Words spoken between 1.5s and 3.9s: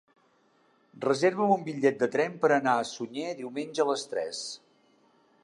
un bitllet de tren per anar a Sunyer diumenge a